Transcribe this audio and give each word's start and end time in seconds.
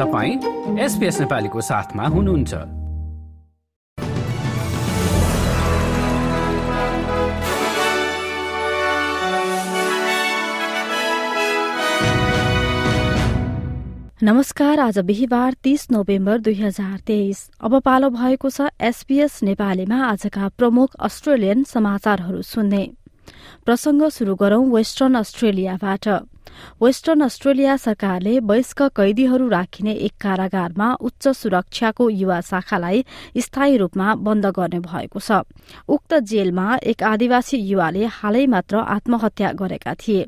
तपाईँ 0.00 0.78
एसपिएस 0.78 1.20
नेपालीको 1.20 1.60
साथमा 1.60 2.06
हुनुहुन्छ। 2.06 2.54
नमस्कार 14.22 14.80
आज 14.80 14.98
बिहिबार 14.98 15.54
तीस 15.62 15.90
नोभेम्बर 15.90 16.38
दुई 16.38 16.54
हजार 16.54 16.98
तेइस। 17.06 17.50
अब 17.60 17.80
पालो 17.80 18.10
भएको 18.10 18.50
छ 18.50 18.60
एसपीएस 18.80 19.42
नेपालीमा 19.42 20.04
आजका 20.04 20.48
प्रमुख 20.48 20.94
अस्ट्रेलियन 21.00 21.64
समाचारहरू 21.64 22.42
सुन्ने। 22.42 22.90
प्रसंग 23.64 24.08
शुरू 24.08 24.34
गरौं 24.34 24.64
वेस्टर्न 24.70 25.14
अस्ट्रेलियाबाट। 25.14 26.08
वेस्टर्न 26.82 27.20
अस्ट्रेलिया 27.20 27.76
सरकारले 27.76 28.38
वयस्क 28.40 28.82
कैदीहरू 28.96 29.48
राखिने 29.48 29.92
एक 30.06 30.12
कारागारमा 30.20 30.88
उच्च 31.00 31.28
सुरक्षाको 31.28 32.08
युवा 32.10 32.40
शाखालाई 32.40 33.04
स्थायी 33.38 33.76
रूपमा 33.76 34.14
बन्द 34.14 34.46
गर्ने 34.46 34.80
भएको 34.80 35.20
छ। 35.20 35.40
उक्त 35.88 36.14
जेलमा 36.14 36.66
एक 36.84 37.02
आदिवासी 37.02 37.56
युवाले 37.56 38.04
हालै 38.12 38.46
मात्र 38.46 38.76
आत्महत्या 38.76 39.52
गरेका 39.52 39.94
थिए। 39.94 40.24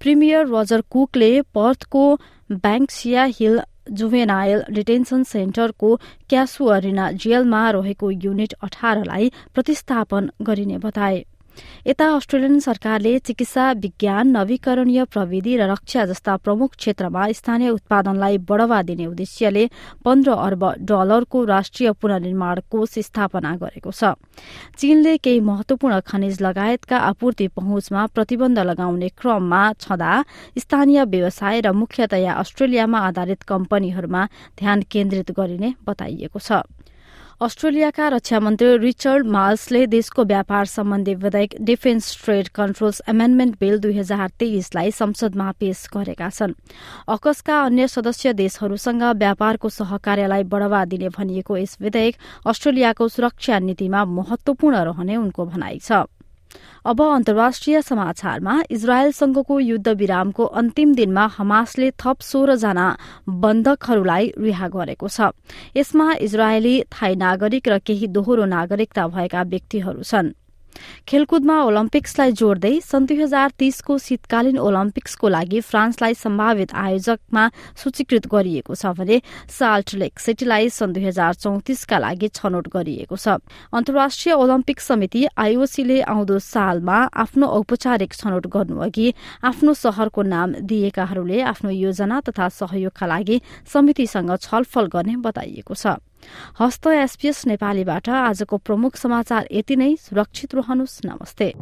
प्रिमियर 0.00 0.46
रोजर 0.46 0.80
कुकले 0.90 1.30
पर्थको 1.54 2.04
ब्याङ्कसिया 2.50 3.24
हिल 3.36 3.60
जुभेनाइल 3.90 4.62
डिटेन्सन 4.70 5.22
सेन्टरको 5.24 5.88
क्यासु 6.30 6.64
अरिना 6.66 7.10
जेलमा 7.12 7.62
रहेको 7.70 8.10
युनिट 8.10 8.52
अठारलाई 8.62 9.30
प्रतिस्थापन 9.54 10.30
गरिने 10.42 10.78
बताए। 10.78 11.24
यता 11.86 12.06
अस्ट्रेलियन 12.14 12.58
सरकारले 12.60 13.18
चिकित्सा 13.18 13.70
विज्ञान 13.82 14.28
नवीकरणीय 14.36 15.04
प्रविधि 15.04 15.56
र 15.56 15.68
रक्षा 15.70 16.04
जस्ता 16.06 16.36
प्रमुख 16.36 16.74
क्षेत्रमा 16.76 17.26
स्थानीय 17.32 17.70
उत्पादनलाई 17.70 18.38
बढ़ावा 18.48 18.82
दिने 18.82 19.06
उद्देश्यले 19.06 19.64
पन्ध्र 20.04 20.30
अर्ब 20.32 20.64
डलरको 20.90 21.44
राष्ट्रिय 21.44 21.92
पुनर्निर्माण 22.00 22.60
कोष 22.70 22.98
स्थापना 23.06 23.54
गरेको 23.56 23.90
छ। 23.90 24.14
चीनले 24.78 25.16
केही 25.18 25.40
महत्वपूर्ण 25.42 26.00
खनिज 26.06 26.40
लगायतका 26.42 26.98
आपूर्ति 27.10 27.48
पहुँचमा 27.56 28.06
प्रतिबन्ध 28.14 28.58
लगाउने 28.58 29.08
क्रममा 29.18 29.62
छँदा 29.80 30.12
स्थानीय 30.58 31.04
व्यवसाय 31.04 31.60
र 31.60 31.72
मुख्यतया 31.72 32.32
अस्ट्रेलियामा 32.32 32.98
आधारित 33.08 33.42
कम्पनीहरूमा 33.42 34.22
ध्यान 34.58 34.82
केन्द्रित 34.90 35.30
गरिने 35.32 35.74
बताइएको 35.86 36.38
छ। 36.38 36.62
अस्ट्रेलियाका 37.42 38.08
रक्षा 38.08 38.38
मन्त्री 38.40 38.76
रिचर्ड 38.78 39.26
मार्सले 39.26 39.86
देशको 39.86 40.24
व्यापार 40.24 40.66
सम्बन्धी 40.66 41.14
विधेयक 41.14 41.54
defence 41.60 42.24
trade 42.24 42.48
controls 42.54 43.02
amendment 43.08 43.56
bill 43.60 43.78
दुई 43.80 43.98
हजार 43.98 44.28
तेइसलाई 44.38 44.90
संसदमा 44.92 45.50
पेश 45.58 45.82
गरेका 45.94 46.28
छन्। 46.30 46.54
अकसका 47.08 47.58
अन्य 47.62 47.88
सदस्य 47.88 48.32
देशहरूसँग 48.38 49.02
व्यापारको 49.18 49.68
सहकार्यलाई 49.74 50.42
बढ़ावा 50.46 50.84
दिने 50.86 51.08
भनिएको 51.18 51.56
यस 51.56 51.76
विधेयक 51.82 52.46
अस्ट्रेलियाको 52.46 53.08
सुरक्षा 53.10 53.58
नीतिमा 53.58 54.04
महत्वपूर्ण 54.14 54.84
रहने 54.86 55.16
उनको 55.16 55.46
भनाइ 55.46 55.78
छ। 55.82 56.06
अब 56.84 57.02
अन्तर्राष्ट्रिय 57.02 57.80
समाचारमा 57.82 58.54
इजरायलसँगको 58.70 59.58
युद्ध 59.60 59.88
विरामको 59.88 60.44
अन्तिम 60.44 60.94
दिनमा 60.94 61.26
हमासले 61.38 61.90
थप 61.90 62.20
सोह्रजना 62.20 62.86
बन्धकहरूलाई 63.28 64.32
रिहा 64.38 64.68
गरेको 64.68 65.08
छ। 65.08 65.30
यसमा 65.76 66.12
इजरायली 66.20 66.74
थाई 66.92 67.14
नागरिक 67.16 67.68
र 67.68 67.78
केही 67.78 68.06
दोहोरो 68.06 68.44
नागरिकता 68.44 69.06
भएका 69.08 69.42
व्यक्तिहरू 69.42 70.02
छन्। 70.02 70.34
खेलकुदमा 71.08 71.56
ओलम्पिक्सलाई 71.62 72.32
जोड्दै 72.40 72.74
सन् 72.80 73.06
दुई 73.06 73.16
हजार 73.22 73.52
तीसको 73.58 73.98
शीतकालीन 73.98 74.58
ओलम्पिक्सको 74.58 75.28
लागि 75.28 75.60
फ्रान्सलाई 75.62 76.14
सम्भावित 76.14 76.74
आयोजकमा 76.74 77.44
सूचीकृत 77.82 78.26
गरिएको 78.32 78.74
छ 78.74 78.92
भने 78.98 79.20
साल्ट 79.50 79.94
लेक 80.02 80.18
सिटीलाई 80.18 80.68
सन् 80.70 80.92
दुई 80.92 81.04
हजार 81.04 81.34
चौतिसका 81.34 81.98
लागि 81.98 82.28
छनौट 82.34 82.68
गरिएको 82.74 83.16
छ। 83.16 83.38
अन्तर्राष्ट्रिय 83.72 84.34
ओलम्पिक 84.34 84.80
समिति 84.80 85.26
आइओसीले 85.38 86.00
आउँदो 86.12 86.38
सालमा 86.42 86.98
आफ्नो 87.24 87.46
औपचारिक 87.58 88.12
छनौट 88.14 88.46
गर्नुअघि 88.54 89.08
आफ्नो 89.44 89.74
शहरको 89.74 90.22
नाम 90.28 90.54
दिएकाहरूले 90.70 91.40
आफ्नो 91.52 91.70
योजना 91.70 92.20
तथा 92.28 92.48
सहयोगका 92.60 93.06
लागि 93.06 93.40
समितिसँग 93.72 94.36
छलफल 94.38 94.86
गर्ने 94.94 95.16
बताइएको 95.26 95.74
छ। 95.74 95.98
हस्त 96.60 96.86
एसपीएस 96.86 97.46
नेपालीबाट 97.46 98.08
आजको 98.08 98.56
प्रमुख 98.58 98.96
समाचार 98.96 99.48
यति 99.52 99.76
नै। 99.76 99.96
सुरक्षित 99.96 100.54
रहनुहोस्। 100.54 101.00
नमस्ते। 101.04 101.52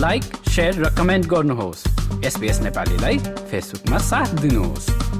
लाइक 0.00 0.24
र 0.58 0.94
कमेन्ट 0.98 1.26
गर्नुहोस्। 1.26 1.84
एसपिएस 2.24 2.60
नेपालीलाई 2.60 3.18
फेसबुकमा 3.18 3.98
साथ 3.98 4.26
दिनुहोस्। 4.26 5.19